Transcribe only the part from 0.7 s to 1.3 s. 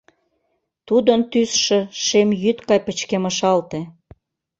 Тудын